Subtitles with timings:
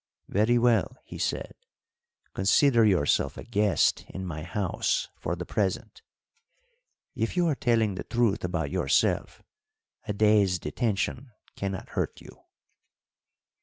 [0.29, 1.53] "Very well," he said,
[2.33, 6.01] "consider yourself a guest in my house for the present;
[7.13, 9.43] if you are telling the truth about yourself,
[10.07, 12.41] a day's detention cannot hurt you."